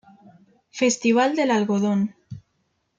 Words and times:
Festival 0.79 1.35
del 1.35 1.51
Algodón. 1.51 2.15